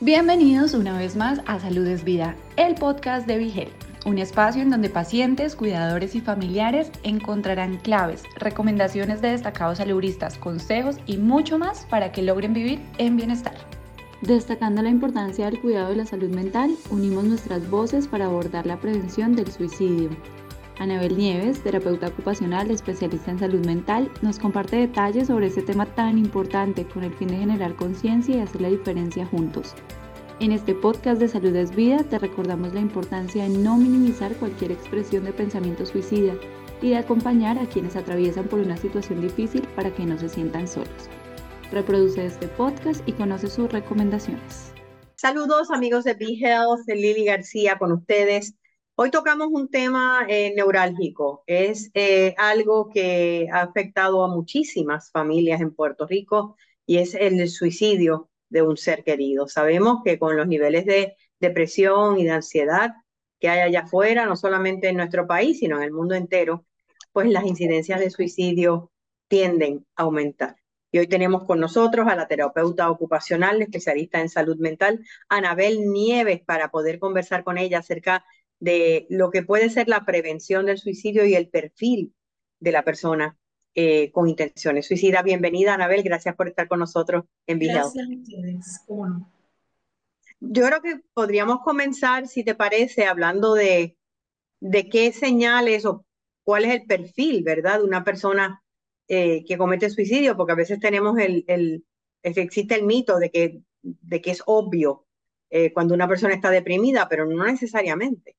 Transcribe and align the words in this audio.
Bienvenidos 0.00 0.74
una 0.74 0.96
vez 0.96 1.16
más 1.16 1.40
a 1.46 1.58
Salud 1.58 1.84
es 1.88 2.04
Vida, 2.04 2.36
el 2.56 2.76
podcast 2.76 3.26
de 3.26 3.36
Vigel, 3.36 3.68
un 4.06 4.18
espacio 4.18 4.62
en 4.62 4.70
donde 4.70 4.90
pacientes, 4.90 5.56
cuidadores 5.56 6.14
y 6.14 6.20
familiares 6.20 6.92
encontrarán 7.02 7.78
claves, 7.78 8.22
recomendaciones 8.36 9.20
de 9.20 9.32
destacados 9.32 9.78
saludistas, 9.78 10.38
consejos 10.38 10.98
y 11.06 11.16
mucho 11.16 11.58
más 11.58 11.84
para 11.90 12.12
que 12.12 12.22
logren 12.22 12.54
vivir 12.54 12.78
en 12.98 13.16
bienestar. 13.16 13.56
Destacando 14.20 14.82
la 14.82 14.90
importancia 14.90 15.46
del 15.46 15.60
cuidado 15.60 15.88
de 15.88 15.96
la 15.96 16.06
salud 16.06 16.30
mental, 16.30 16.76
unimos 16.90 17.24
nuestras 17.24 17.68
voces 17.68 18.06
para 18.06 18.26
abordar 18.26 18.66
la 18.66 18.76
prevención 18.76 19.34
del 19.34 19.50
suicidio. 19.50 20.10
Anabel 20.78 21.16
Nieves, 21.16 21.60
terapeuta 21.60 22.06
ocupacional 22.06 22.70
especialista 22.70 23.32
en 23.32 23.40
salud 23.40 23.66
mental, 23.66 24.10
nos 24.22 24.38
comparte 24.38 24.76
detalles 24.76 25.26
sobre 25.26 25.48
este 25.48 25.62
tema 25.62 25.86
tan 25.86 26.18
importante 26.18 26.86
con 26.86 27.02
el 27.02 27.12
fin 27.14 27.28
de 27.28 27.38
generar 27.38 27.74
conciencia 27.74 28.36
y 28.36 28.40
hacer 28.40 28.60
la 28.60 28.68
diferencia 28.68 29.26
juntos. 29.26 29.74
En 30.38 30.52
este 30.52 30.76
podcast 30.76 31.20
de 31.20 31.26
Salud 31.26 31.54
es 31.56 31.74
Vida 31.74 32.04
te 32.04 32.16
recordamos 32.16 32.72
la 32.74 32.80
importancia 32.80 33.42
de 33.42 33.48
no 33.48 33.76
minimizar 33.76 34.32
cualquier 34.36 34.70
expresión 34.70 35.24
de 35.24 35.32
pensamiento 35.32 35.84
suicida 35.84 36.34
y 36.80 36.90
de 36.90 36.96
acompañar 36.98 37.58
a 37.58 37.66
quienes 37.66 37.96
atraviesan 37.96 38.46
por 38.46 38.60
una 38.60 38.76
situación 38.76 39.20
difícil 39.20 39.66
para 39.74 39.90
que 39.92 40.06
no 40.06 40.16
se 40.16 40.28
sientan 40.28 40.68
solos. 40.68 41.08
Reproduce 41.72 42.24
este 42.24 42.46
podcast 42.46 43.06
y 43.08 43.12
conoce 43.12 43.48
sus 43.48 43.70
recomendaciones. 43.72 44.72
Saludos 45.16 45.72
amigos 45.72 46.04
de 46.04 46.14
Be 46.14 46.38
Health, 46.40 46.86
Lili 46.86 47.24
García 47.24 47.76
con 47.76 47.90
ustedes. 47.90 48.54
Hoy 49.00 49.12
tocamos 49.12 49.46
un 49.52 49.68
tema 49.70 50.26
eh, 50.28 50.52
neurálgico. 50.56 51.44
Es 51.46 51.88
eh, 51.94 52.34
algo 52.36 52.88
que 52.88 53.46
ha 53.52 53.60
afectado 53.60 54.24
a 54.24 54.28
muchísimas 54.28 55.12
familias 55.12 55.60
en 55.60 55.72
Puerto 55.72 56.04
Rico 56.04 56.56
y 56.84 56.98
es 56.98 57.14
el 57.14 57.48
suicidio 57.48 58.28
de 58.48 58.62
un 58.62 58.76
ser 58.76 59.04
querido. 59.04 59.46
Sabemos 59.46 59.98
que 60.04 60.18
con 60.18 60.36
los 60.36 60.48
niveles 60.48 60.84
de 60.84 61.14
depresión 61.38 62.18
y 62.18 62.24
de 62.24 62.32
ansiedad 62.32 62.90
que 63.38 63.48
hay 63.48 63.60
allá 63.60 63.82
afuera, 63.82 64.26
no 64.26 64.34
solamente 64.34 64.88
en 64.88 64.96
nuestro 64.96 65.28
país, 65.28 65.60
sino 65.60 65.76
en 65.76 65.84
el 65.84 65.92
mundo 65.92 66.16
entero, 66.16 66.66
pues 67.12 67.28
las 67.28 67.46
incidencias 67.46 68.00
de 68.00 68.10
suicidio 68.10 68.90
tienden 69.28 69.86
a 69.94 70.02
aumentar. 70.02 70.56
Y 70.90 70.98
hoy 70.98 71.06
tenemos 71.06 71.44
con 71.44 71.60
nosotros 71.60 72.08
a 72.08 72.16
la 72.16 72.26
terapeuta 72.26 72.90
ocupacional, 72.90 73.62
especialista 73.62 74.20
en 74.20 74.28
salud 74.28 74.56
mental, 74.56 75.04
Anabel 75.28 75.92
Nieves, 75.92 76.40
para 76.40 76.72
poder 76.72 76.98
conversar 76.98 77.44
con 77.44 77.58
ella 77.58 77.78
acerca 77.78 78.24
de 78.60 79.06
lo 79.08 79.30
que 79.30 79.42
puede 79.42 79.70
ser 79.70 79.88
la 79.88 80.04
prevención 80.04 80.66
del 80.66 80.78
suicidio 80.78 81.24
y 81.24 81.34
el 81.34 81.48
perfil 81.48 82.14
de 82.60 82.72
la 82.72 82.82
persona 82.82 83.38
eh, 83.74 84.10
con 84.10 84.28
intenciones 84.28 84.86
suicidas. 84.86 85.22
Bienvenida, 85.22 85.74
Anabel, 85.74 86.02
gracias 86.02 86.34
por 86.34 86.48
estar 86.48 86.66
con 86.66 86.80
nosotros 86.80 87.24
en 87.46 87.58
Vigel. 87.58 87.76
Gracias 87.76 88.08
a 88.08 88.12
ustedes, 88.12 88.80
¿cómo 88.86 89.30
Yo 90.40 90.66
creo 90.66 90.82
que 90.82 91.00
podríamos 91.14 91.60
comenzar, 91.60 92.26
si 92.26 92.42
te 92.42 92.54
parece, 92.56 93.06
hablando 93.06 93.54
de, 93.54 93.96
de 94.60 94.88
qué 94.88 95.12
señales 95.12 95.84
o 95.84 96.04
cuál 96.42 96.64
es 96.64 96.72
el 96.72 96.86
perfil, 96.86 97.44
¿verdad?, 97.44 97.78
de 97.78 97.84
una 97.84 98.02
persona 98.02 98.62
eh, 99.06 99.44
que 99.44 99.58
comete 99.58 99.90
suicidio, 99.90 100.36
porque 100.36 100.52
a 100.52 100.56
veces 100.56 100.80
tenemos 100.80 101.18
el, 101.18 101.44
el, 101.46 101.84
existe 102.22 102.74
el 102.74 102.84
mito 102.84 103.18
de 103.18 103.30
que, 103.30 103.62
de 103.82 104.20
que 104.20 104.30
es 104.32 104.42
obvio 104.46 105.06
eh, 105.50 105.72
cuando 105.72 105.94
una 105.94 106.08
persona 106.08 106.34
está 106.34 106.50
deprimida, 106.50 107.08
pero 107.08 107.26
no 107.26 107.44
necesariamente. 107.44 108.37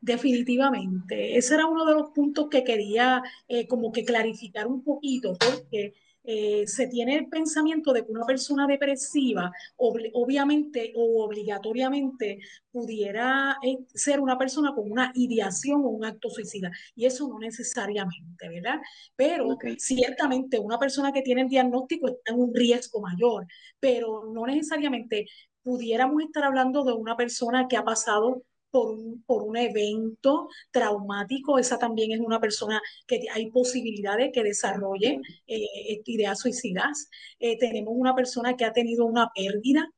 Definitivamente. 0.00 1.36
Ese 1.36 1.54
era 1.54 1.66
uno 1.66 1.84
de 1.84 1.94
los 1.94 2.10
puntos 2.10 2.48
que 2.50 2.64
quería 2.64 3.22
eh, 3.48 3.66
como 3.66 3.92
que 3.92 4.04
clarificar 4.04 4.66
un 4.66 4.82
poquito, 4.82 5.36
porque 5.38 5.94
eh, 6.22 6.66
se 6.66 6.86
tiene 6.86 7.16
el 7.16 7.28
pensamiento 7.28 7.92
de 7.92 8.04
que 8.04 8.12
una 8.12 8.26
persona 8.26 8.66
depresiva 8.66 9.50
obviamente 9.76 10.92
o 10.94 11.24
obligatoriamente 11.24 12.40
pudiera 12.70 13.56
eh, 13.62 13.78
ser 13.94 14.20
una 14.20 14.36
persona 14.36 14.74
con 14.74 14.90
una 14.90 15.12
ideación 15.14 15.80
o 15.82 15.88
un 15.88 16.04
acto 16.04 16.28
suicida. 16.30 16.70
Y 16.94 17.06
eso 17.06 17.26
no 17.28 17.38
necesariamente, 17.38 18.48
¿verdad? 18.48 18.80
Pero 19.16 19.56
ciertamente 19.78 20.58
una 20.58 20.78
persona 20.78 21.12
que 21.12 21.22
tiene 21.22 21.42
el 21.42 21.48
diagnóstico 21.48 22.08
está 22.08 22.32
en 22.32 22.40
un 22.40 22.54
riesgo 22.54 23.00
mayor, 23.00 23.46
pero 23.80 24.24
no 24.32 24.46
necesariamente 24.46 25.26
pudiéramos 25.62 26.22
estar 26.22 26.44
hablando 26.44 26.84
de 26.84 26.92
una 26.92 27.16
persona 27.16 27.66
que 27.68 27.76
ha 27.76 27.84
pasado 27.84 28.42
por 28.70 28.92
un, 28.92 29.22
por 29.24 29.42
un 29.42 29.56
evento 29.56 30.48
traumático, 30.70 31.58
esa 31.58 31.78
también 31.78 32.12
es 32.12 32.20
una 32.20 32.40
persona 32.40 32.80
que 33.06 33.22
hay 33.32 33.50
posibilidades 33.50 34.30
que 34.32 34.42
desarrolle 34.42 35.20
eh, 35.46 36.02
ideas 36.06 36.38
suicidas. 36.38 37.08
Eh, 37.38 37.58
tenemos 37.58 37.94
una 37.96 38.14
persona 38.14 38.56
que 38.56 38.64
ha 38.64 38.72
tenido 38.72 39.04
una 39.06 39.30
pérdida, 39.34 39.90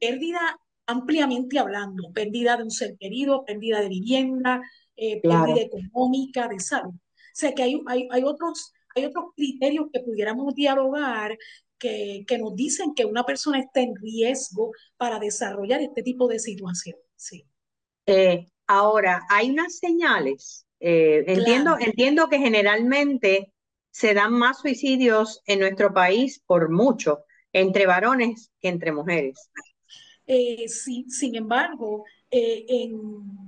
pérdida 0.00 0.58
ampliamente 0.86 1.58
hablando, 1.58 2.10
pérdida 2.12 2.56
de 2.56 2.64
un 2.64 2.70
ser 2.70 2.96
querido, 2.98 3.44
pérdida 3.44 3.80
de 3.80 3.88
vivienda, 3.88 4.62
eh, 4.96 5.20
pérdida 5.20 5.60
económica, 5.60 6.48
de 6.48 6.60
salud. 6.60 6.94
O 6.94 7.40
sea 7.40 7.52
que 7.54 7.62
hay, 7.62 7.80
hay, 7.86 8.08
hay, 8.10 8.22
otros, 8.24 8.72
hay 8.96 9.04
otros 9.04 9.26
criterios 9.36 9.86
que 9.92 10.00
pudiéramos 10.00 10.54
dialogar 10.54 11.36
que, 11.78 12.24
que, 12.26 12.38
nos 12.38 12.56
dicen 12.56 12.94
que 12.94 13.04
una 13.04 13.24
persona 13.24 13.60
está 13.60 13.80
en 13.80 13.94
riesgo 13.94 14.72
para 14.96 15.20
desarrollar 15.20 15.80
este 15.80 16.02
tipo 16.02 16.26
de 16.26 16.40
situación. 16.40 16.96
Sí. 17.14 17.44
Eh, 18.08 18.48
ahora, 18.66 19.26
hay 19.28 19.50
unas 19.50 19.76
señales. 19.76 20.66
Eh, 20.80 21.24
entiendo, 21.26 21.76
entiendo 21.78 22.28
que 22.28 22.38
generalmente 22.38 23.52
se 23.90 24.14
dan 24.14 24.32
más 24.32 24.60
suicidios 24.60 25.42
en 25.44 25.60
nuestro 25.60 25.92
país 25.92 26.42
por 26.46 26.70
mucho, 26.70 27.24
entre 27.52 27.86
varones 27.86 28.50
que 28.60 28.68
entre 28.68 28.92
mujeres. 28.92 29.50
Eh, 30.26 30.68
sí, 30.68 31.04
sin 31.08 31.36
embargo, 31.36 32.04
en 32.30 32.98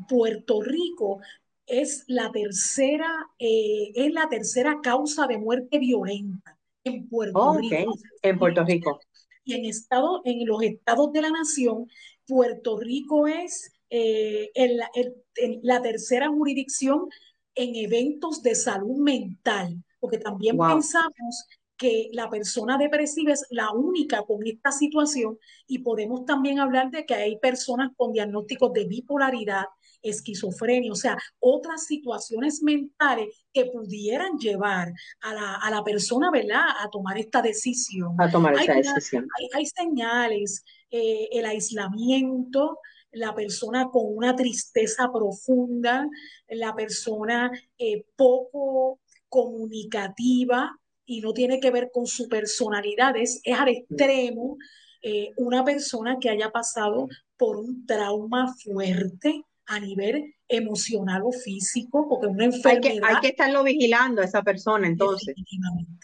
Puerto 0.06 0.60
Rico 0.60 1.20
es 1.66 2.04
la 2.06 2.30
tercera, 2.30 3.30
es 3.38 4.12
la 4.12 4.28
tercera 4.28 4.80
causa 4.82 5.26
de 5.26 5.38
muerte 5.38 5.78
violenta 5.78 6.58
en 6.84 7.08
Puerto 7.08 7.54
Rico. 7.54 7.94
En 8.22 8.38
Puerto 8.38 8.64
Rico. 8.64 9.00
Y 9.44 9.54
en, 9.54 9.64
estado, 9.64 10.20
en 10.24 10.46
los 10.46 10.62
estados 10.62 11.12
de 11.12 11.22
la 11.22 11.30
nación, 11.30 11.86
Puerto 12.26 12.78
Rico 12.78 13.26
es 13.26 13.72
eh, 13.90 14.50
en, 14.54 15.60
la, 15.62 15.82
tercera 15.82 16.28
jurisdicción 16.28 17.08
en 17.54 17.74
eventos 17.74 18.42
de 18.42 18.54
salud 18.54 18.98
mental, 18.98 19.82
porque 19.98 20.18
también 20.18 20.56
pensamos 20.56 21.46
que 21.76 22.10
la 22.12 22.28
persona 22.28 22.76
depresiva 22.78 23.32
es 23.32 23.46
la 23.50 23.72
única 23.72 24.22
con 24.22 24.46
esta 24.46 24.70
situación 24.70 25.38
y 25.66 25.78
podemos 25.78 26.24
también 26.26 26.60
hablar 26.60 26.90
de 26.90 27.06
que 27.06 27.14
hay 27.14 27.38
personas 27.38 27.90
con 27.96 28.12
diagnósticos 28.12 28.72
de 28.74 28.84
bipolaridad, 28.84 29.64
esquizofrenia, 30.02 30.92
o 30.92 30.94
sea, 30.94 31.16
otras 31.38 31.86
situaciones 31.86 32.62
mentales 32.62 33.34
que 33.52 33.66
pudieran 33.66 34.38
llevar 34.38 34.92
a 35.22 35.34
la, 35.34 35.54
a 35.56 35.70
la 35.70 35.82
persona, 35.82 36.30
¿verdad?, 36.30 36.64
a 36.80 36.88
tomar 36.90 37.18
esta 37.18 37.42
decisión. 37.42 38.14
A 38.18 38.30
tomar 38.30 38.54
esta 38.54 38.74
decisión. 38.74 39.26
Hay, 39.54 39.66
señales, 39.66 40.64
eh, 40.90 41.28
el 41.32 41.46
aislamiento, 41.46 42.78
la 43.12 43.34
persona 43.34 43.88
con 43.90 44.04
una 44.06 44.36
tristeza 44.36 45.10
profunda, 45.12 46.08
la 46.48 46.74
persona 46.74 47.50
eh, 47.78 48.04
poco 48.16 49.00
comunicativa 49.28 50.76
y 51.04 51.20
no 51.20 51.32
tiene 51.32 51.58
que 51.60 51.70
ver 51.70 51.90
con 51.92 52.06
su 52.06 52.28
personalidad, 52.28 53.16
es, 53.16 53.40
al 53.56 53.68
extremo 53.68 54.56
eh, 55.02 55.32
una 55.36 55.64
persona 55.64 56.18
que 56.20 56.30
haya 56.30 56.50
pasado 56.50 57.08
por 57.36 57.56
un 57.56 57.86
trauma 57.86 58.54
fuerte 58.62 59.44
a 59.66 59.80
nivel 59.80 60.34
emocional 60.48 61.22
o 61.24 61.32
físico, 61.32 62.08
porque 62.08 62.26
una 62.26 62.44
enfermedad... 62.46 62.92
Hay 62.92 62.98
que, 62.98 63.06
hay 63.06 63.20
que 63.20 63.28
estarlo 63.28 63.62
vigilando 63.62 64.20
a 64.20 64.24
esa 64.24 64.42
persona 64.42 64.86
entonces. 64.86 65.34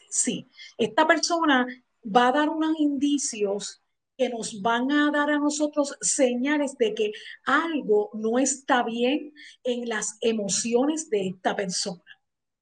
Sí, 0.09 0.47
esta 0.78 1.06
persona 1.06 1.66
va 2.05 2.28
a 2.28 2.33
dar 2.33 2.49
unos 2.49 2.78
indicios 2.78 3.83
que 4.16 4.28
nos 4.28 4.60
van 4.62 4.91
a 4.91 5.10
dar 5.10 5.31
a 5.31 5.38
nosotros 5.38 5.97
señales 6.00 6.77
de 6.78 6.95
que 6.95 7.13
algo 7.45 8.10
no 8.15 8.39
está 8.39 8.83
bien 8.83 9.33
en 9.63 9.89
las 9.89 10.16
emociones 10.21 11.10
de 11.10 11.28
esta 11.28 11.54
persona. 11.54 12.03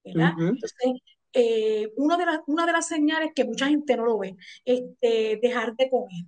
¿verdad? 0.05 0.33
Entonces, 0.39 1.01
eh, 1.33 1.93
una, 1.97 2.17
de 2.17 2.27
las, 2.27 2.41
una 2.47 2.67
de 2.67 2.73
las 2.73 2.87
señales 2.87 3.31
que 3.35 3.45
mucha 3.45 3.69
gente 3.69 3.97
no 3.97 4.05
lo 4.05 4.19
ve 4.19 4.37
es 4.65 4.83
dejar 5.01 5.75
de 5.77 5.89
comer, 5.89 6.25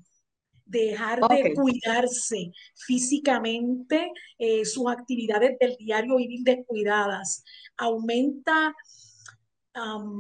dejar 0.65 1.21
de 1.21 1.55
cuidarse 1.55 2.53
físicamente, 2.75 4.13
eh, 4.39 4.65
sus 4.65 4.91
actividades 4.91 5.59
del 5.59 5.77
diario 5.77 6.17
vivir 6.17 6.41
descuidadas, 6.43 7.45
aumenta 7.77 8.75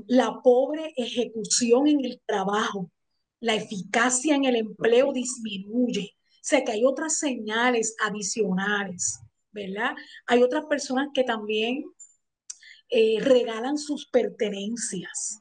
la 0.08 0.40
pobre 0.42 0.92
ejecución 0.96 1.88
en 1.88 2.04
el 2.04 2.20
trabajo, 2.26 2.90
la 3.46 3.54
eficacia 3.54 4.34
en 4.34 4.44
el 4.44 4.56
empleo 4.56 5.12
disminuye. 5.12 6.16
O 6.16 6.38
sea 6.42 6.64
que 6.64 6.72
hay 6.72 6.84
otras 6.84 7.16
señales 7.16 7.94
adicionales, 8.04 9.20
¿verdad? 9.52 9.94
Hay 10.26 10.42
otras 10.42 10.66
personas 10.66 11.10
que 11.14 11.22
también 11.22 11.84
eh, 12.88 13.18
regalan 13.20 13.78
sus 13.78 14.08
pertenencias. 14.08 15.40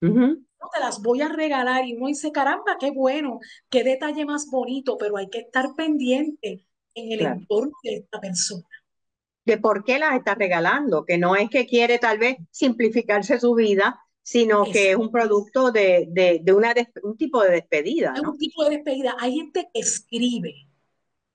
te 0.00 0.80
las 0.80 1.00
voy 1.00 1.20
a 1.20 1.28
regalar 1.28 1.86
y 1.86 1.94
uno 1.94 2.08
dice, 2.08 2.32
caramba, 2.32 2.78
qué 2.80 2.90
bueno, 2.90 3.38
qué 3.70 3.84
detalle 3.84 4.24
más 4.24 4.46
bonito, 4.50 4.98
pero 4.98 5.16
hay 5.16 5.30
que 5.30 5.38
estar 5.38 5.76
pendiente 5.76 6.66
en 6.94 7.12
el 7.12 7.20
entorno 7.24 7.72
de 7.84 7.98
esta 7.98 8.20
persona. 8.20 8.66
De 9.44 9.58
por 9.58 9.84
qué 9.84 10.00
las 10.00 10.16
está 10.16 10.34
regalando, 10.34 11.04
que 11.04 11.16
no 11.16 11.36
es 11.36 11.48
que 11.48 11.66
quiere 11.66 12.00
tal 12.00 12.18
vez 12.18 12.38
simplificarse 12.50 13.38
su 13.38 13.54
vida, 13.54 14.00
sino 14.26 14.64
que 14.64 14.90
es 14.90 14.96
un 14.96 15.12
producto 15.12 15.70
de, 15.70 16.08
de, 16.10 16.52
una, 16.52 16.74
un 17.04 17.16
tipo 17.16 17.44
de 17.44 17.52
despedida. 17.52 18.12
Es 18.16 18.22
un 18.22 18.36
tipo 18.36 18.64
de 18.64 18.70
despedida. 18.70 19.14
Hay 19.20 19.36
gente 19.36 19.70
que 19.72 19.78
escribe, 19.78 20.66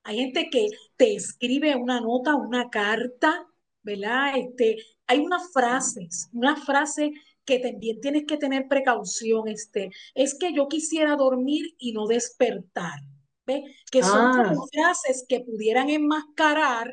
hay 0.04 0.18
gente 0.18 0.50
que 0.50 0.68
te 0.98 1.16
escribe 1.16 1.74
una 1.78 2.02
nota, 2.02 2.36
una 2.36 2.70
carta, 2.70 3.48
¿verdad? 3.82 4.34
Este, 4.36 4.76
hay 5.08 5.20
unas 5.20 5.54
frases, 5.54 6.28
unas 6.34 6.66
frases 6.66 7.12
que 7.46 7.60
también 7.60 8.02
tienes 8.02 8.26
que 8.28 8.36
tener 8.36 8.68
precaución, 8.68 9.48
este, 9.48 9.92
es 10.14 10.38
que 10.38 10.54
yo 10.54 10.68
quisiera 10.68 11.16
dormir 11.16 11.74
y 11.78 11.94
no 11.94 12.08
despertar, 12.08 13.00
¿ves? 13.46 13.64
Que 13.90 14.04
son 14.04 14.34
como 14.34 14.64
ah. 14.64 14.68
frases 14.70 15.26
que 15.30 15.40
pudieran 15.40 15.90
enmascarar 15.90 16.92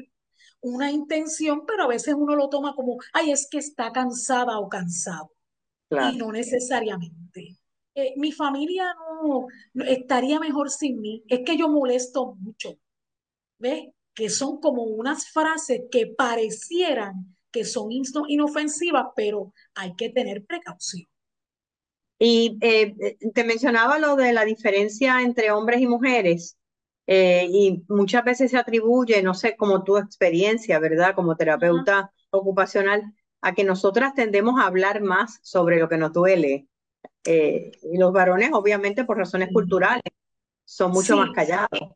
una 0.60 0.92
intención, 0.92 1.66
pero 1.66 1.82
a 1.82 1.88
veces 1.88 2.14
uno 2.16 2.36
lo 2.36 2.48
toma 2.48 2.76
como, 2.76 2.98
ay, 3.12 3.32
es 3.32 3.48
que 3.50 3.58
está 3.58 3.90
cansada 3.90 4.60
o 4.60 4.68
cansado 4.68 5.32
y 5.90 6.16
no 6.16 6.32
necesariamente. 6.32 7.56
Eh, 7.94 8.14
mi 8.16 8.32
familia 8.32 8.94
no, 9.22 9.46
estaría 9.84 10.38
mejor 10.38 10.70
sin 10.70 11.00
mí. 11.00 11.24
Es 11.28 11.40
que 11.44 11.56
yo 11.56 11.68
molesto 11.68 12.34
mucho. 12.36 12.78
¿Ves? 13.58 13.88
Que 14.14 14.30
son 14.30 14.60
como 14.60 14.82
unas 14.84 15.28
frases 15.30 15.82
que 15.90 16.06
parecieran 16.06 17.34
que 17.50 17.64
son 17.64 17.88
inofensivas, 18.28 19.06
pero 19.16 19.52
hay 19.74 19.94
que 19.96 20.10
tener 20.10 20.44
precaución. 20.44 21.08
Y 22.18 22.58
eh, 22.60 23.16
te 23.32 23.44
mencionaba 23.44 23.98
lo 23.98 24.16
de 24.16 24.32
la 24.32 24.44
diferencia 24.44 25.22
entre 25.22 25.50
hombres 25.50 25.80
y 25.80 25.86
mujeres. 25.86 26.56
Eh, 27.06 27.48
y 27.50 27.84
muchas 27.88 28.22
veces 28.22 28.50
se 28.50 28.58
atribuye, 28.58 29.22
no 29.22 29.32
sé, 29.32 29.56
como 29.56 29.82
tu 29.82 29.96
experiencia, 29.96 30.78
¿verdad? 30.78 31.14
Como 31.14 31.36
terapeuta 31.36 32.12
ocupacional, 32.30 33.02
a 33.40 33.54
que 33.54 33.64
nosotras 33.64 34.14
tendemos 34.14 34.60
a 34.60 34.66
hablar 34.66 35.00
más 35.00 35.38
sobre 35.42 35.78
lo 35.78 35.88
que 35.88 35.98
nos 35.98 36.12
duele. 36.12 36.68
Eh, 37.24 37.72
y 37.82 37.98
los 37.98 38.12
varones, 38.12 38.50
obviamente, 38.52 39.04
por 39.04 39.18
razones 39.18 39.50
culturales, 39.52 40.02
son 40.64 40.92
mucho 40.92 41.16
más 41.16 41.30
callados. 41.34 41.92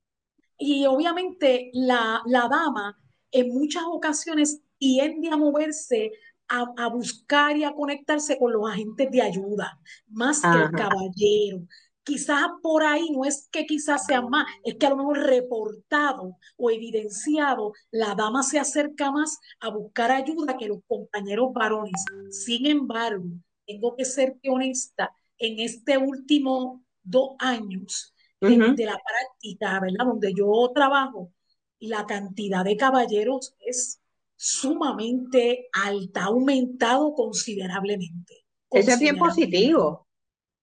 Y 0.58 0.86
obviamente 0.86 1.70
la, 1.72 2.22
la 2.26 2.48
dama 2.48 2.98
en 3.30 3.48
muchas 3.48 3.82
ocasiones 3.86 4.62
tiende 4.78 5.28
a 5.30 5.36
moverse 5.36 6.12
a, 6.48 6.66
a, 6.76 6.88
buscar 6.88 7.56
y 7.56 7.64
a 7.64 7.72
conectarse 7.72 8.38
con 8.38 8.52
los 8.52 8.68
agentes 8.70 9.10
de 9.10 9.22
ayuda, 9.22 9.80
más 10.08 10.40
que 10.40 10.48
el 10.48 10.70
caballero. 10.70 11.66
Quizás 12.04 12.48
por 12.62 12.82
ahí 12.82 13.10
no 13.10 13.24
es 13.24 13.48
que 13.52 13.64
quizás 13.64 14.06
sea 14.06 14.22
más, 14.22 14.46
es 14.64 14.74
que 14.74 14.86
a 14.86 14.90
lo 14.90 14.96
mejor 14.96 15.18
reportado 15.18 16.36
o 16.56 16.70
evidenciado, 16.70 17.72
la 17.90 18.14
dama 18.14 18.42
se 18.42 18.58
acerca 18.58 19.12
más 19.12 19.38
a 19.60 19.68
buscar 19.70 20.10
ayuda 20.10 20.56
que 20.56 20.66
los 20.66 20.80
compañeros 20.88 21.52
varones. 21.52 22.04
Sin 22.30 22.66
embargo, 22.66 23.26
tengo 23.66 23.94
que 23.96 24.04
ser 24.04 24.36
honesta, 24.48 25.14
en 25.38 25.58
este 25.58 25.98
último 25.98 26.84
dos 27.02 27.30
años 27.38 28.14
de, 28.40 28.84
la 28.84 28.98
práctica, 28.98 29.80
¿verdad? 29.80 30.06
Donde 30.06 30.32
yo 30.34 30.70
trabajo, 30.74 31.32
la 31.80 32.06
cantidad 32.06 32.64
de 32.64 32.76
caballeros 32.76 33.54
es 33.60 34.00
sumamente 34.36 35.68
alta, 35.72 36.22
ha 36.22 36.26
aumentado 36.26 37.14
considerablemente. 37.14 38.44
Eso 38.70 38.90
es 38.90 38.98
bien 39.00 39.18
positivo. 39.18 40.06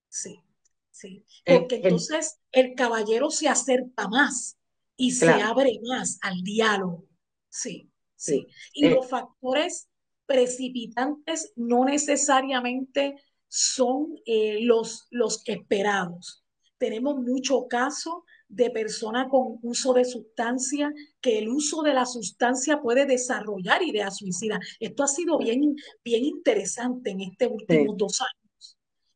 Sí. 0.10 0.42
¿Sí? 1.00 1.26
Porque 1.46 1.76
entonces 1.76 2.40
el 2.52 2.76
caballero 2.76 3.30
se 3.30 3.48
acerca 3.48 4.08
más 4.08 4.58
y 4.98 5.12
se 5.12 5.30
abre 5.30 5.80
más 5.84 6.20
al 6.22 6.42
diálogo. 6.44 7.06
Sí, 7.48 7.90
sí. 8.16 8.48
Y 8.74 8.88
eh, 8.88 8.96
los 8.96 9.08
factores 9.08 9.88
precipitantes 10.26 11.54
no 11.56 11.86
necesariamente 11.86 13.16
son 13.48 14.16
eh, 14.26 14.60
los, 14.62 15.08
los 15.10 15.42
esperados. 15.46 16.44
Tenemos 16.78 17.16
mucho 17.16 17.68
caso 17.68 18.26
de 18.50 18.70
personas 18.72 19.28
con 19.30 19.60
uso 19.62 19.94
de 19.94 20.06
sustancia, 20.06 20.92
que 21.22 21.40
el 21.40 21.50
uso 21.50 21.82
de 21.82 21.94
la 21.94 22.06
sustancia 22.06 22.82
puede 22.82 23.06
desarrollar 23.06 23.84
ideas 23.84 24.18
suicidas. 24.18 24.60
Esto 24.80 25.04
ha 25.04 25.08
sido 25.08 25.38
bien, 25.38 25.76
bien 26.04 26.26
interesante 26.26 27.12
en 27.12 27.22
estos 27.22 27.52
últimos 27.52 27.96
dos 27.98 28.22
años. 28.22 28.39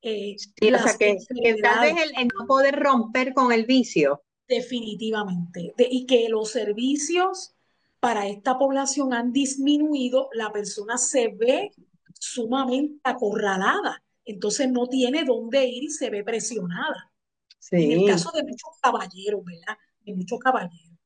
Eh, 0.03 0.35
o 0.35 0.77
sea, 0.79 0.97
que, 0.99 1.17
tal 1.61 1.81
vez 1.81 1.95
el, 2.17 2.27
no 2.27 2.45
poder 2.45 2.77
romper 2.77 3.33
con 3.33 3.51
el 3.51 3.65
vicio. 3.65 4.21
Definitivamente. 4.47 5.73
y 5.77 6.05
que 6.05 6.27
los 6.27 6.51
servicios 6.51 7.55
para 8.01 8.27
esta 8.27 8.57
población 8.57 9.13
han 9.13 9.31
disminuido, 9.31 10.27
la 10.33 10.51
persona 10.51 10.97
se 10.97 11.29
ve 11.29 11.71
sumamente 12.19 12.99
acorralada, 13.05 14.03
entonces 14.25 14.69
no 14.69 14.87
tiene 14.87 15.23
dónde 15.23 15.65
ir 15.65 15.83
y 15.83 15.89
se 15.89 16.09
ve 16.09 16.21
presionada. 16.23 17.11
En 17.71 17.91
el 17.91 18.05
caso 18.05 18.29
de 18.31 18.43
muchos 18.43 18.71
caballeros, 18.81 19.41
¿verdad? 19.45 19.77
De 20.01 20.13
muchos 20.13 20.37
caballeros. 20.39 20.97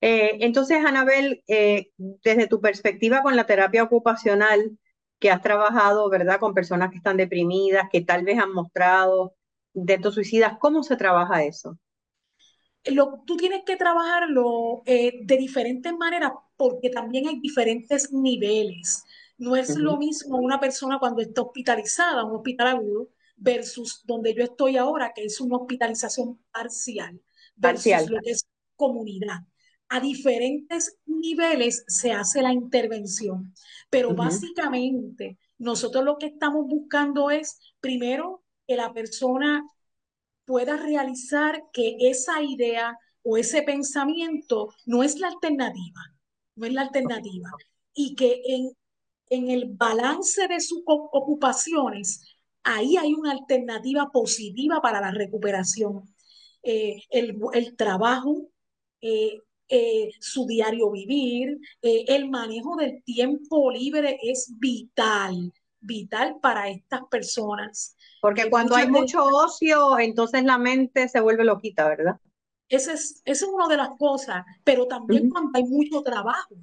Eh, 0.00 0.38
entonces, 0.40 0.84
Anabel, 0.84 1.42
eh, 1.48 1.92
desde 1.96 2.46
tu 2.46 2.60
perspectiva 2.60 3.22
con 3.22 3.34
la 3.34 3.46
terapia 3.46 3.82
ocupacional, 3.82 4.78
que 5.18 5.30
has 5.30 5.42
trabajado, 5.42 6.08
¿verdad?, 6.08 6.38
con 6.38 6.54
personas 6.54 6.90
que 6.90 6.98
están 6.98 7.16
deprimidas, 7.16 7.88
que 7.90 8.00
tal 8.00 8.24
vez 8.24 8.38
han 8.38 8.52
mostrado 8.52 9.34
intentos 9.74 10.14
suicidas. 10.14 10.58
¿Cómo 10.58 10.82
se 10.82 10.96
trabaja 10.96 11.44
eso? 11.44 11.78
Lo, 12.84 13.22
tú 13.26 13.36
tienes 13.36 13.62
que 13.66 13.76
trabajarlo 13.76 14.82
eh, 14.86 15.20
de 15.22 15.36
diferentes 15.36 15.92
maneras 15.92 16.32
porque 16.56 16.90
también 16.90 17.28
hay 17.28 17.40
diferentes 17.40 18.12
niveles. 18.12 19.04
No 19.36 19.56
es 19.56 19.76
lo 19.76 19.96
mismo 19.96 20.38
una 20.38 20.58
persona 20.58 20.98
cuando 20.98 21.22
está 21.22 21.42
hospitalizada, 21.42 22.24
un 22.24 22.36
hospital 22.36 22.68
agudo, 22.68 23.08
versus 23.36 24.04
donde 24.04 24.34
yo 24.34 24.42
estoy 24.42 24.76
ahora, 24.76 25.12
que 25.14 25.24
es 25.24 25.40
una 25.40 25.56
hospitalización 25.58 26.40
parcial, 26.50 27.20
versus 27.54 27.92
parcial. 27.92 28.06
lo 28.10 28.20
que 28.20 28.30
es 28.30 28.46
comunidad 28.74 29.42
a 29.88 30.00
diferentes 30.00 30.98
niveles 31.06 31.84
se 31.86 32.12
hace 32.12 32.42
la 32.42 32.52
intervención. 32.52 33.54
Pero 33.90 34.14
básicamente 34.14 35.38
nosotros 35.58 36.04
lo 36.04 36.18
que 36.18 36.26
estamos 36.26 36.66
buscando 36.66 37.30
es, 37.30 37.58
primero, 37.80 38.42
que 38.66 38.76
la 38.76 38.92
persona 38.92 39.64
pueda 40.44 40.76
realizar 40.76 41.62
que 41.72 41.96
esa 42.00 42.42
idea 42.42 42.96
o 43.22 43.36
ese 43.36 43.62
pensamiento 43.62 44.72
no 44.86 45.02
es 45.02 45.18
la 45.18 45.28
alternativa, 45.28 46.00
no 46.54 46.66
es 46.66 46.72
la 46.72 46.82
alternativa. 46.82 47.50
Y 47.94 48.14
que 48.14 48.40
en, 48.46 48.70
en 49.30 49.50
el 49.50 49.66
balance 49.66 50.46
de 50.48 50.60
sus 50.60 50.82
ocupaciones, 50.86 52.24
ahí 52.62 52.96
hay 52.96 53.14
una 53.14 53.32
alternativa 53.32 54.10
positiva 54.12 54.80
para 54.80 55.00
la 55.00 55.10
recuperación. 55.10 56.14
Eh, 56.62 57.02
el, 57.10 57.38
el, 57.52 57.76
trabajo, 57.76 58.48
eh, 59.00 59.40
eh, 59.68 60.10
su 60.20 60.46
diario 60.46 60.90
vivir, 60.90 61.58
eh, 61.82 62.04
el 62.08 62.28
manejo 62.30 62.76
del 62.76 63.02
tiempo 63.04 63.70
libre 63.70 64.18
es 64.22 64.52
vital, 64.58 65.52
vital 65.80 66.36
para 66.40 66.68
estas 66.68 67.02
personas. 67.10 67.96
Porque 68.20 68.50
cuando 68.50 68.74
hay 68.74 68.88
mucho 68.88 69.24
ocio, 69.24 69.98
entonces 69.98 70.44
la 70.44 70.58
mente 70.58 71.08
se 71.08 71.20
vuelve 71.20 71.44
loquita, 71.44 71.88
¿verdad? 71.88 72.16
Esa 72.68 72.92
es, 72.92 73.22
es 73.24 73.42
una 73.42 73.68
de 73.68 73.76
las 73.76 73.90
cosas, 73.98 74.44
pero 74.64 74.86
también 74.86 75.30
cuando 75.30 75.50
hay 75.54 75.64
mucho 75.64 76.02
trabajo. 76.02 76.56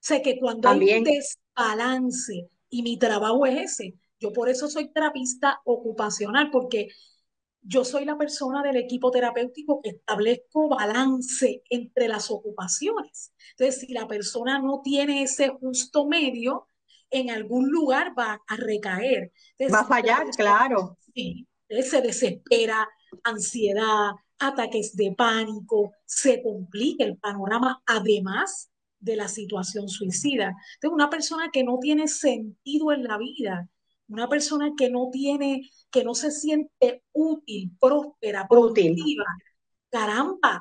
Sé 0.00 0.22
que 0.22 0.38
cuando 0.38 0.68
hay 0.68 0.98
un 0.98 1.04
desbalance, 1.04 2.48
y 2.68 2.82
mi 2.82 2.98
trabajo 2.98 3.46
es 3.46 3.72
ese, 3.72 3.94
yo 4.18 4.32
por 4.32 4.48
eso 4.48 4.68
soy 4.68 4.88
terapista 4.88 5.60
ocupacional, 5.64 6.50
porque 6.50 6.88
yo 7.64 7.84
soy 7.84 8.04
la 8.04 8.18
persona 8.18 8.62
del 8.62 8.76
equipo 8.76 9.10
terapéutico 9.10 9.80
que 9.82 9.90
establezco 9.90 10.68
balance 10.68 11.62
entre 11.70 12.08
las 12.08 12.30
ocupaciones. 12.30 13.32
Entonces, 13.50 13.80
si 13.80 13.92
la 13.92 14.06
persona 14.06 14.60
no 14.60 14.80
tiene 14.82 15.22
ese 15.22 15.48
justo 15.48 16.06
medio, 16.06 16.68
en 17.10 17.30
algún 17.30 17.70
lugar 17.70 18.12
va 18.18 18.42
a 18.46 18.56
recaer. 18.56 19.32
va 19.72 19.80
a 19.80 19.86
fallar, 19.86 20.26
claro. 20.36 20.98
Sí, 21.14 21.48
se 21.68 22.02
desespera, 22.02 22.86
ansiedad, 23.22 24.10
ataques 24.38 24.94
de 24.94 25.14
pánico, 25.16 25.92
se 26.04 26.42
complica 26.42 27.04
el 27.04 27.16
panorama, 27.16 27.82
además 27.86 28.70
de 28.98 29.16
la 29.16 29.28
situación 29.28 29.88
suicida. 29.88 30.54
Entonces, 30.74 30.94
una 30.94 31.10
persona 31.10 31.50
que 31.52 31.64
no 31.64 31.78
tiene 31.78 32.08
sentido 32.08 32.92
en 32.92 33.04
la 33.04 33.16
vida, 33.16 33.68
una 34.08 34.28
persona 34.28 34.72
que 34.76 34.90
no 34.90 35.08
tiene, 35.10 35.70
que 35.90 36.04
no 36.04 36.14
se 36.14 36.30
siente 36.30 37.02
útil, 37.12 37.72
próspera, 37.80 38.46
productiva, 38.48 39.24
caramba, 39.90 40.60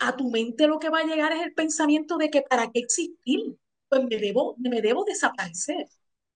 a 0.00 0.16
tu 0.16 0.30
mente 0.30 0.66
lo 0.66 0.78
que 0.78 0.88
va 0.88 1.00
a 1.00 1.04
llegar 1.04 1.32
es 1.32 1.42
el 1.42 1.54
pensamiento 1.54 2.16
de 2.16 2.30
que 2.30 2.42
para 2.42 2.70
qué 2.70 2.80
existir, 2.80 3.56
pues 3.88 4.04
me 4.04 4.16
debo, 4.16 4.56
me 4.58 4.80
debo 4.80 5.04
desaparecer, 5.04 5.86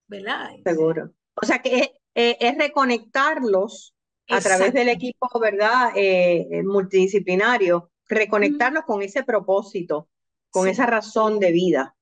¿verdad? 0.06 0.50
Seguro. 0.64 1.12
O 1.34 1.46
sea 1.46 1.60
que 1.60 1.92
es, 2.14 2.58
reconectarlos 2.58 3.94
a 4.28 4.40
través 4.40 4.72
del 4.72 4.88
equipo, 4.88 5.28
¿verdad? 5.40 5.92
Eh, 5.96 6.46
eh, 6.50 6.62
multidisciplinario, 6.62 7.90
reconectarnos 8.08 8.84
con 8.84 9.02
ese 9.02 9.22
propósito, 9.24 10.08
con 10.50 10.68
esa 10.68 10.86
razón 10.86 11.38
de 11.38 11.52
vida. 11.52 11.95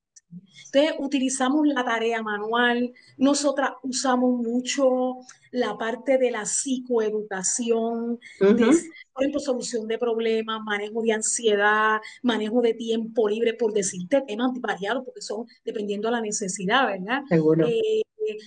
Entonces, 0.67 0.95
utilizamos 0.99 1.67
la 1.67 1.85
tarea 1.85 2.23
manual, 2.23 2.93
nosotras 3.17 3.71
usamos 3.83 4.41
mucho 4.41 5.19
la 5.51 5.79
parte 5.79 6.19
de 6.19 6.31
la 6.31 6.45
psicoeducación, 6.45 8.19
por 8.39 9.23
ejemplo, 9.23 9.41
solución 9.41 9.87
de 9.87 9.99
problemas, 9.99 10.61
manejo 10.65 11.03
de 11.03 11.13
ansiedad, 11.13 12.01
manejo 12.23 12.61
de 12.61 12.75
tiempo 12.75 13.29
libre, 13.29 13.55
por 13.55 13.73
decirte 13.73 14.23
temas 14.27 14.51
variados, 14.61 15.05
porque 15.05 15.21
son 15.21 15.47
dependiendo 15.65 16.09
de 16.09 16.13
la 16.13 16.21
necesidad, 16.21 16.87
¿verdad? 16.87 17.23
Seguro. 17.29 17.69
Eh, 17.69 18.03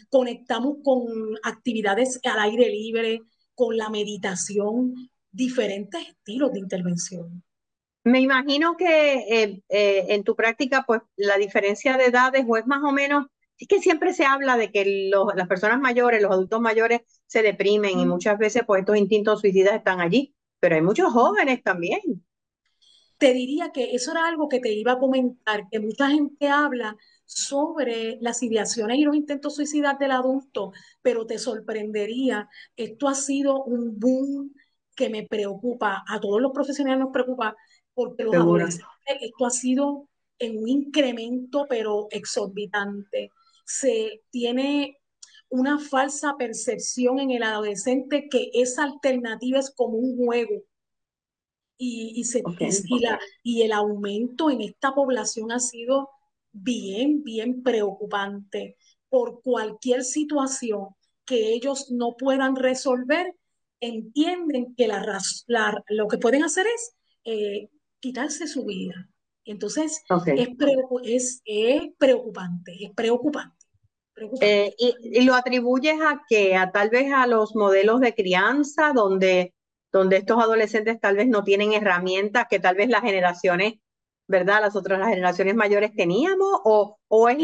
conectamos 0.10 0.78
con 0.84 1.06
actividades 1.44 2.20
al 2.24 2.40
aire 2.40 2.70
libre, 2.70 3.22
con 3.56 3.78
la 3.78 3.90
meditación, 3.90 5.10
diferentes 5.32 6.02
estilos 6.08 6.52
de 6.52 6.60
intervención. 6.60 7.44
Me 8.08 8.22
imagino 8.22 8.78
que 8.78 9.16
eh, 9.44 9.64
eh, 9.68 10.06
en 10.08 10.24
tu 10.24 10.34
práctica, 10.34 10.86
pues 10.88 11.02
la 11.18 11.38
diferencia 11.38 11.98
de 11.98 12.06
edades 12.06 12.46
o 12.48 12.56
es 12.56 12.66
más 12.66 12.82
o 12.82 12.94
menos, 12.94 13.26
es 13.58 13.68
que 13.68 13.82
siempre 13.82 14.14
se 14.14 14.24
habla 14.24 14.56
de 14.56 14.72
que 14.72 15.12
las 15.36 15.48
personas 15.50 15.82
mayores, 15.82 16.22
los 16.22 16.32
adultos 16.32 16.62
mayores 16.62 17.02
se 17.26 17.42
deprimen 17.42 18.00
y 18.00 18.06
muchas 18.06 18.38
veces 18.38 18.64
pues 18.66 18.80
estos 18.80 18.96
instintos 18.96 19.42
suicidas 19.42 19.76
están 19.76 20.00
allí, 20.00 20.34
pero 20.62 20.76
hay 20.76 20.82
muchos 20.82 21.12
jóvenes 21.12 21.62
también. 21.64 22.00
Te 23.18 23.34
diría 23.34 23.72
que 23.74 23.94
eso 23.94 24.12
era 24.12 24.26
algo 24.28 24.48
que 24.48 24.62
te 24.62 24.72
iba 24.72 24.94
a 24.94 25.00
comentar, 25.00 25.68
que 25.70 25.82
mucha 25.82 26.08
gente 26.10 26.48
habla 26.48 26.96
sobre 27.26 28.20
las 28.22 28.42
ideaciones 28.42 29.00
y 29.00 29.04
los 29.04 29.18
intentos 29.18 29.56
suicidas 29.56 30.00
del 30.00 30.12
adulto, 30.12 30.72
pero 31.02 31.26
te 31.26 31.40
sorprendería, 31.40 32.48
esto 32.78 33.10
ha 33.10 33.16
sido 33.16 33.66
un 33.66 34.00
boom 34.00 34.54
que 34.98 35.10
me 35.10 35.24
preocupa, 35.24 36.04
a 36.08 36.20
todos 36.20 36.42
los 36.42 36.52
profesionales 36.52 37.00
nos 37.00 37.14
preocupa, 37.14 37.56
porque 37.98 38.26
los 38.26 38.36
adolescentes, 38.36 38.86
esto 39.22 39.48
ha 39.48 39.50
sido 39.50 40.08
en 40.38 40.60
un 40.60 40.70
incremento, 40.70 41.66
pero 41.68 42.08
exorbitante. 42.12 43.32
Se 43.66 44.22
tiene 44.30 45.00
una 45.50 45.80
falsa 45.80 46.36
percepción 46.38 47.18
en 47.20 47.32
el 47.32 47.42
adolescente 47.42 48.28
que 48.30 48.52
esa 48.54 48.84
alternativa 48.84 49.58
es 49.58 49.74
como 49.76 49.98
un 49.98 50.16
juego. 50.16 50.62
Y, 51.80 52.24
se, 52.26 52.44
y, 53.44 53.62
el 53.64 53.72
aumento 53.72 54.52
en 54.52 54.62
esta 54.62 54.94
población 54.94 55.52
ha 55.52 55.60
sido 55.60 56.12
bien, 56.52 57.24
bien 57.24 57.64
preocupante 57.64 58.78
por 59.10 59.42
cualquier 59.42 60.04
situación 60.04 60.90
que 61.26 61.52
ellos 61.54 61.90
no 61.90 62.16
puedan 62.16 62.56
resolver, 62.56 63.36
entienden 63.80 64.76
que 64.76 64.88
la, 64.88 65.20
lo 65.90 66.08
que 66.08 66.18
pueden 66.20 66.44
hacer 66.44 66.68
es 66.68 66.96
eh, 67.26 67.70
quitarse 68.00 68.48
su 68.48 68.66
vida. 68.66 69.10
Entonces, 69.46 70.04
es, 70.26 71.42
es, 71.46 71.82
preocupante, 71.98 72.76
es 72.84 72.92
preocupante. 72.94 73.56
Eh, 74.42 74.74
y, 74.78 75.22
lo 75.22 75.36
atribuyes 75.36 76.02
a 76.02 76.22
que, 76.28 76.56
a 76.56 76.72
tal 76.72 76.90
vez 76.90 77.14
a 77.14 77.28
los 77.28 77.56
modelos 77.56 78.02
de 78.02 78.14
crianza, 78.14 78.92
donde, 78.94 79.54
donde 79.92 80.18
estos 80.18 80.44
adolescentes 80.44 81.00
tal 81.00 81.16
vez 81.16 81.28
no 81.28 81.44
tienen 81.44 81.72
herramientas 81.74 82.48
que 82.50 82.60
tal 82.60 82.76
vez 82.76 82.90
las 82.90 83.02
generaciones, 83.02 83.76
¿verdad? 84.28 84.60
Las 84.62 84.76
otras 84.76 85.00
las 85.00 85.10
generaciones 85.10 85.56
mayores 85.56 85.96
teníamos, 85.96 86.60
o, 86.66 87.00
o 87.08 87.30
es 87.30 87.38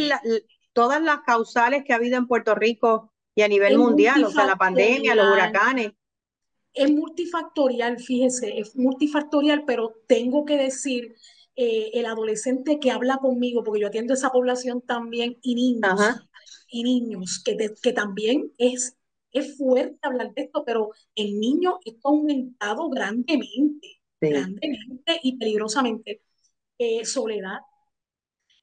todas 0.74 1.02
las 1.02 1.20
causales 1.22 1.84
que 1.86 1.94
ha 1.94 1.98
habido 1.98 2.18
en 2.18 2.28
Puerto 2.28 2.54
Rico 2.54 3.14
y 3.34 3.44
a 3.44 3.48
nivel 3.48 3.78
mundial, 3.78 4.26
o 4.26 4.30
sea, 4.30 4.46
la 4.46 4.58
pandemia, 4.58 5.16
los 5.16 5.32
huracanes 5.32 5.94
es 6.74 6.92
multifactorial, 6.92 8.00
fíjese, 8.00 8.60
es 8.60 8.76
multifactorial, 8.76 9.64
pero 9.66 9.94
tengo 10.08 10.46
que 10.46 10.58
decir, 10.58 11.16
eh, 11.56 11.92
el 11.94 12.08
adolescente 12.08 12.80
que 12.80 12.90
habla 12.90 13.18
conmigo, 13.18 13.64
porque 13.64 13.82
yo 13.82 13.88
atiendo 13.88 14.16
esa 14.16 14.32
población 14.32 14.82
también, 14.82 15.38
y 15.44 15.54
niños, 15.54 16.00
y 16.68 16.84
niños, 16.84 17.44
que, 17.46 17.56
que 17.82 17.94
también 17.94 18.52
es, 18.58 18.98
es 19.32 19.56
fuerte 19.58 20.00
hablar 20.02 20.34
de 20.34 20.44
esto, 20.44 20.64
pero 20.66 20.92
el 21.16 21.40
niño 21.40 21.80
está 21.86 22.10
aumentado 22.10 22.90
grandemente, 22.90 24.02
grandemente 24.20 25.20
y 25.22 25.38
peligrosamente. 25.38 26.22
Eh, 26.80 27.06
soledad. 27.06 27.60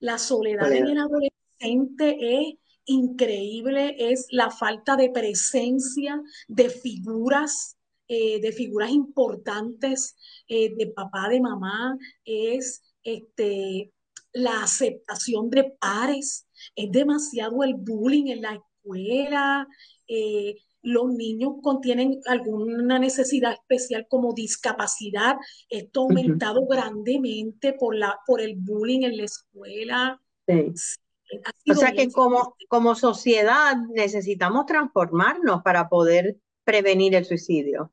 La 0.01 0.19
soledad 0.19 0.71
en 0.73 0.89
el 0.89 0.99
adolescente 0.99 2.17
es 2.19 2.55
increíble, 2.87 3.95
es 3.99 4.27
la 4.31 4.51
falta 4.51 4.97
de 4.97 5.11
presencia 5.11 6.21
de 6.49 6.71
figuras 6.71 7.77
eh, 8.13 8.41
de 8.41 8.51
figuras 8.51 8.91
importantes 8.91 10.17
eh, 10.49 10.75
de 10.75 10.89
papá, 10.89 11.29
de 11.29 11.41
mamá, 11.41 11.97
es 12.25 12.83
este, 13.05 13.93
la 14.33 14.65
aceptación 14.65 15.49
de 15.49 15.73
pares, 15.79 16.49
es 16.75 16.91
demasiado 16.91 17.63
el 17.63 17.75
bullying 17.75 18.27
en 18.27 18.43
la 18.43 18.55
escuela, 18.55 19.69
eh, 20.09 20.57
los 20.83 21.13
niños 21.13 21.53
contienen 21.63 22.19
alguna 22.27 22.99
necesidad 22.99 23.53
especial 23.53 24.05
como 24.09 24.35
discapacidad, 24.35 25.37
esto 25.69 26.01
ha 26.01 26.03
aumentado 26.03 26.67
grandemente 26.67 27.75
por, 27.75 27.95
la, 27.95 28.19
por 28.27 28.41
el 28.41 28.57
bullying 28.57 29.03
en 29.03 29.19
la 29.19 29.23
escuela. 29.23 30.21
O 30.49 31.75
sea 31.77 31.93
que 31.93 32.11
como, 32.11 32.57
como 32.69 32.97
sociedad 32.97 33.77
necesitamos 33.95 34.67
transformarnos 34.67 35.63
para 35.63 35.89
poder 35.89 36.39
prevenir 36.65 37.15
el 37.15 37.25
suicidio. 37.25 37.93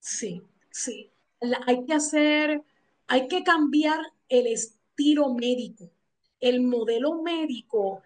Sí, 0.00 0.42
sí. 0.70 1.10
hay 1.66 1.84
que 1.84 1.92
hacer, 1.92 2.62
hay 3.06 3.28
que 3.28 3.44
cambiar 3.44 4.00
el 4.28 4.46
estilo 4.46 5.32
médico. 5.34 5.90
El 6.40 6.62
modelo 6.62 7.22
médico 7.22 8.02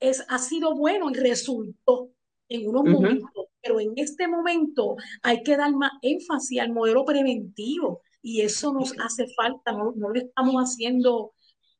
es, 0.00 0.24
ha 0.28 0.38
sido 0.38 0.74
bueno 0.74 1.10
y 1.10 1.14
resultó 1.14 2.10
en 2.48 2.68
unos 2.68 2.84
momentos, 2.84 3.46
pero 3.60 3.80
en 3.80 3.92
este 3.96 4.28
momento 4.28 4.96
hay 5.22 5.42
que 5.42 5.56
dar 5.56 5.72
más 5.72 5.92
énfasis 6.02 6.60
al 6.60 6.72
modelo 6.72 7.04
preventivo 7.04 8.02
y 8.22 8.42
eso 8.42 8.72
nos 8.72 8.94
hace 9.00 9.26
falta, 9.34 9.72
no, 9.72 9.92
lo 9.92 10.14
estamos 10.14 10.54
haciendo 10.56 11.32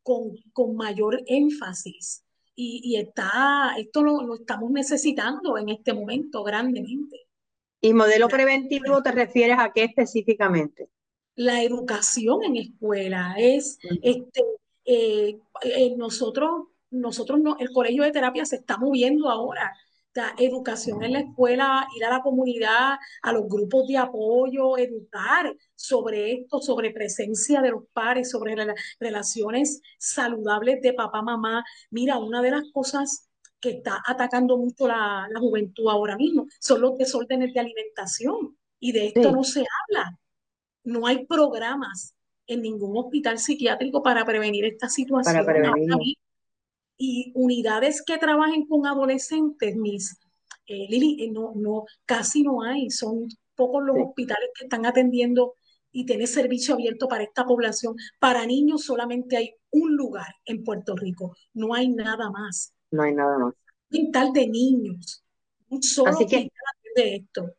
con, 0.02 0.36
con 0.52 0.74
mayor 0.76 1.22
énfasis. 1.26 2.24
Y, 2.56 2.80
y, 2.84 2.96
está, 2.96 3.74
esto 3.78 4.02
lo 4.02 4.34
estamos 4.34 4.70
necesitando 4.70 5.58
en 5.58 5.70
este 5.70 5.92
momento 5.92 6.44
grandemente. 6.44 7.23
¿Y 7.84 7.92
modelo 7.92 8.28
preventivo 8.28 9.02
te 9.02 9.12
refieres 9.12 9.58
a 9.60 9.70
qué 9.70 9.84
específicamente? 9.84 10.88
La 11.34 11.62
educación 11.62 12.42
en 12.42 12.56
escuela 12.56 13.34
es, 13.36 13.78
este, 14.00 14.40
eh, 14.86 15.38
eh, 15.62 15.94
nosotros, 15.94 16.68
nosotros 16.90 17.40
no, 17.40 17.58
el 17.58 17.70
colegio 17.74 18.02
de 18.02 18.10
terapia 18.10 18.46
se 18.46 18.56
está 18.56 18.78
moviendo 18.78 19.28
ahora. 19.28 19.70
La 20.14 20.34
educación 20.38 21.02
en 21.02 21.12
la 21.12 21.20
escuela, 21.20 21.86
ir 21.94 22.06
a 22.06 22.10
la 22.10 22.22
comunidad, 22.22 22.96
a 23.20 23.32
los 23.32 23.46
grupos 23.48 23.86
de 23.86 23.98
apoyo, 23.98 24.78
educar 24.78 25.54
sobre 25.74 26.32
esto, 26.32 26.62
sobre 26.62 26.90
presencia 26.90 27.60
de 27.60 27.72
los 27.72 27.82
pares, 27.92 28.30
sobre 28.30 28.56
relaciones 28.98 29.82
saludables 29.98 30.80
de 30.80 30.94
papá, 30.94 31.20
mamá. 31.20 31.62
Mira, 31.90 32.16
una 32.18 32.40
de 32.40 32.52
las 32.52 32.64
cosas 32.72 33.28
que 33.64 33.70
está 33.70 34.02
atacando 34.06 34.58
mucho 34.58 34.86
la, 34.86 35.26
juventud 35.38 35.88
ahora 35.88 36.18
mismo, 36.18 36.46
son 36.60 36.82
los 36.82 36.98
desórdenes 36.98 37.54
de 37.54 37.60
alimentación. 37.60 38.58
Y 38.78 38.92
de 38.92 39.06
esto 39.06 39.32
no 39.32 39.42
se 39.42 39.60
habla. 39.60 40.18
No 40.82 41.06
hay 41.06 41.24
programas 41.24 42.14
en 42.46 42.60
ningún 42.60 42.94
hospital 42.98 43.38
psiquiátrico 43.38 44.02
para 44.02 44.22
prevenir 44.26 44.66
esta 44.66 44.90
situación. 44.90 45.46
Y 46.98 47.32
unidades 47.34 48.02
que 48.06 48.18
trabajen 48.18 48.66
con 48.66 48.86
adolescentes, 48.86 49.74
mis, 49.76 50.18
eh, 50.66 50.86
Lili, 50.90 51.24
eh, 51.24 51.30
no, 51.30 51.52
no, 51.56 51.86
casi 52.04 52.42
no 52.42 52.62
hay. 52.62 52.90
Son 52.90 53.26
pocos 53.54 53.82
los 53.82 53.96
hospitales 53.98 54.50
que 54.54 54.66
están 54.66 54.84
atendiendo 54.84 55.54
y 55.90 56.04
tienen 56.04 56.26
servicio 56.26 56.74
abierto 56.74 57.08
para 57.08 57.24
esta 57.24 57.46
población. 57.46 57.96
Para 58.18 58.44
niños 58.44 58.84
solamente 58.84 59.38
hay 59.38 59.54
un 59.70 59.96
lugar 59.96 60.34
en 60.44 60.62
Puerto 60.62 60.94
Rico, 60.94 61.34
no 61.54 61.72
hay 61.74 61.88
nada 61.88 62.30
más 62.30 62.74
no 62.94 63.02
hay 63.02 63.14
nada 63.14 63.38
más. 63.38 63.54
Mental 63.90 64.32
de 64.32 64.46
niños. 64.48 65.22
Un 65.68 65.82
solo 65.82 66.10
Así 66.10 66.26
que 66.26 66.50
de 66.94 67.16
esto. 67.16 67.54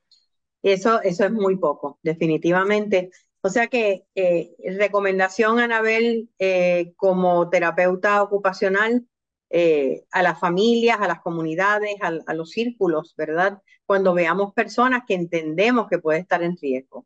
Eso, 0.64 1.02
eso 1.02 1.26
es 1.26 1.32
muy 1.32 1.58
poco, 1.58 2.00
definitivamente. 2.02 3.12
O 3.42 3.50
sea 3.50 3.68
que 3.68 4.06
eh, 4.16 4.56
recomendación, 4.78 5.60
Anabel, 5.60 6.30
eh, 6.40 6.94
como 6.96 7.50
terapeuta 7.50 8.24
ocupacional, 8.24 9.08
eh, 9.52 10.06
a 10.12 10.24
las 10.24 10.40
familias, 10.40 10.98
a 11.00 11.08
las 11.08 11.22
comunidades, 11.22 11.96
a, 12.02 12.08
a, 12.26 12.34
los 12.34 12.50
círculos, 12.50 13.14
¿verdad? 13.16 13.62
Cuando 13.86 14.16
veamos 14.16 14.54
personas 14.54 15.04
que 15.08 15.14
entendemos 15.14 15.88
que 15.88 16.00
puede 16.00 16.20
estar 16.20 16.42
en 16.42 16.58
riesgo. 16.58 17.06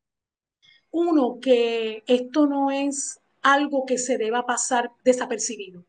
Uno, 0.91 1.39
que 1.41 2.03
esto 2.07 2.47
no 2.47 2.71
es 2.71 3.19
algo 3.41 3.85
que 3.85 3.97
se 3.97 4.17
deba 4.17 4.45
pasar 4.45 4.91
desapercibido. 5.03 5.85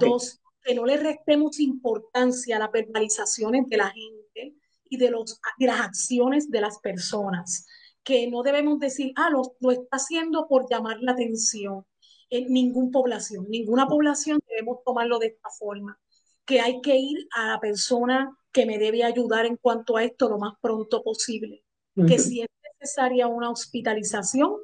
Dos, 0.00 0.40
que 0.66 0.74
no 0.74 0.84
le 0.84 0.96
restemos 0.96 1.60
importancia 1.60 2.56
a 2.56 2.58
las 2.58 2.72
verbalizaciones 2.72 3.68
de 3.68 3.76
la 3.76 3.90
gente, 3.90 4.56
y 4.88 4.96
de, 4.96 5.10
los, 5.10 5.40
de 5.58 5.66
las 5.66 5.80
acciones 5.80 6.50
de 6.50 6.60
las 6.60 6.78
personas, 6.78 7.66
que 8.02 8.28
no 8.30 8.42
debemos 8.42 8.78
decir, 8.78 9.12
ah, 9.16 9.30
lo, 9.30 9.42
lo 9.60 9.70
está 9.70 9.96
haciendo 9.96 10.46
por 10.48 10.70
llamar 10.70 10.98
la 11.00 11.12
atención. 11.12 11.84
En 12.30 12.52
ninguna 12.52 12.90
población, 12.90 13.46
ninguna 13.48 13.86
población 13.86 14.40
debemos 14.48 14.78
tomarlo 14.84 15.18
de 15.18 15.28
esta 15.28 15.48
forma, 15.50 15.98
que 16.44 16.60
hay 16.60 16.80
que 16.80 16.96
ir 16.96 17.28
a 17.32 17.52
la 17.52 17.60
persona 17.60 18.36
que 18.52 18.66
me 18.66 18.78
debe 18.78 19.04
ayudar 19.04 19.46
en 19.46 19.56
cuanto 19.56 19.96
a 19.96 20.04
esto 20.04 20.28
lo 20.28 20.38
más 20.38 20.54
pronto 20.60 21.02
posible, 21.02 21.62
que 22.06 22.18
si 22.18 22.42
es 22.42 22.48
necesaria 22.80 23.26
una 23.26 23.50
hospitalización, 23.50 24.56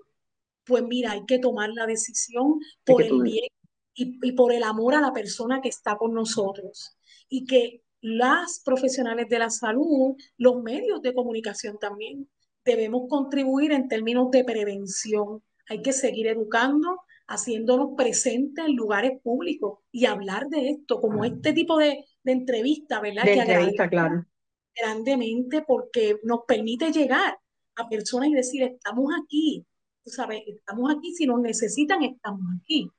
pues 0.65 0.83
mira, 0.83 1.13
hay 1.13 1.25
que 1.25 1.39
tomar 1.39 1.71
la 1.71 1.87
decisión 1.87 2.61
por 2.85 3.03
el 3.03 3.23
bien 3.23 3.49
y, 3.95 4.19
y, 4.23 4.33
por 4.33 4.53
el 4.53 4.63
amor 4.63 4.95
a 4.95 5.01
la 5.01 5.13
persona 5.13 5.61
que 5.61 5.69
está 5.69 5.97
con 5.97 6.15
nosotros. 6.15 6.97
Y 7.29 7.45
que 7.47 7.83
las 8.01 8.61
profesionales 8.65 9.29
de 9.29 9.39
la 9.39 9.51
salud, 9.51 10.17
los 10.37 10.63
medios 10.63 11.03
de 11.03 11.15
comunicación 11.15 11.79
también, 11.79 12.29
debemos 12.65 13.09
contribuir 13.09 13.73
en 13.73 13.89
términos 13.89 14.31
de 14.31 14.45
prevención. 14.45 15.43
Hay 15.69 15.83
que 15.83 15.93
seguir 15.93 16.27
educando, 16.27 17.01
haciéndonos 17.27 17.91
presentes 17.97 18.65
en 18.65 18.77
lugares 18.77 19.21
públicos 19.23 19.81
y 19.91 20.07
hablar 20.07 20.49
de 20.49 20.71
esto, 20.71 21.01
como 21.01 21.25
este 21.25 21.53
tipo 21.53 21.79
de, 21.79 22.05
de 22.23 22.33
entrevista, 22.33 23.01
¿verdad? 23.01 23.25
De 23.25 23.35
entrevista, 23.35 23.89
claro. 23.89 24.27
Grandemente 24.75 25.63
porque 25.67 26.17
nos 26.23 26.41
permite 26.47 26.93
llegar 26.93 27.39
a 27.77 27.89
personas 27.89 28.29
y 28.29 28.35
decir, 28.35 28.63
estamos 28.63 29.13
aquí, 29.23 29.65
tú 30.05 30.11
sabes, 30.11 30.43
estamos 30.47 30.95
aquí, 30.95 31.15
si 31.15 31.27
nos 31.27 31.41
necesitan, 31.41 32.03
estamos 32.03 32.43
aquí. 32.61 32.91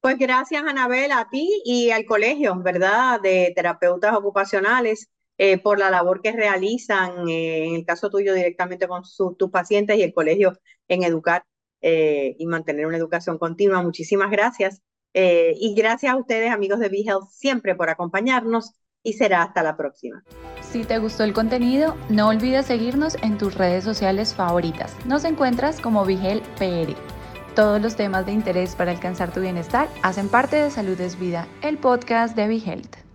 Pues 0.00 0.16
gracias, 0.16 0.62
Anabel, 0.64 1.10
a 1.12 1.28
ti 1.28 1.60
y 1.64 1.90
al 1.90 2.06
colegio, 2.06 2.54
¿verdad?, 2.62 3.20
de 3.20 3.52
terapeutas 3.54 4.14
ocupacionales 4.14 5.10
eh, 5.38 5.58
por 5.58 5.78
la 5.78 5.90
labor 5.90 6.20
que 6.20 6.32
realizan, 6.32 7.28
eh, 7.28 7.66
en 7.66 7.74
el 7.76 7.84
caso 7.84 8.10
tuyo 8.10 8.34
directamente 8.34 8.88
con 8.88 9.02
tus 9.36 9.50
pacientes 9.50 9.96
y 9.96 10.02
el 10.02 10.12
colegio 10.12 10.58
en 10.88 11.04
educar 11.04 11.44
eh, 11.80 12.34
y 12.38 12.46
mantener 12.46 12.86
una 12.86 12.96
educación 12.96 13.38
continua. 13.38 13.82
Muchísimas 13.82 14.30
gracias. 14.30 14.82
y 15.14 15.74
gracias 15.74 16.12
a 16.12 16.16
ustedes, 16.16 16.52
amigos 16.52 16.78
de 16.78 16.88
BeHealth, 16.88 17.28
siempre 17.30 17.74
por 17.74 17.88
acompañarnos 17.90 18.74
y 19.02 19.14
será 19.14 19.42
hasta 19.42 19.62
la 19.62 19.76
próxima. 19.76 20.22
Si 20.60 20.84
te 20.84 20.98
gustó 20.98 21.24
el 21.24 21.32
contenido, 21.32 21.96
no 22.08 22.28
olvides 22.28 22.66
seguirnos 22.66 23.16
en 23.22 23.38
tus 23.38 23.54
redes 23.54 23.82
sociales 23.82 24.34
favoritas. 24.34 24.94
Nos 25.06 25.24
encuentras 25.24 25.80
como 25.80 26.04
Vigel 26.04 26.42
PR. 26.58 27.17
Todos 27.58 27.82
los 27.82 27.96
temas 27.96 28.24
de 28.24 28.30
interés 28.30 28.76
para 28.76 28.92
alcanzar 28.92 29.32
tu 29.32 29.40
bienestar 29.40 29.88
hacen 30.04 30.28
parte 30.28 30.54
de 30.54 30.70
Salud 30.70 31.00
es 31.00 31.18
Vida, 31.18 31.48
el 31.60 31.76
podcast 31.76 32.36
de 32.36 32.46
BeHealth. 32.46 33.07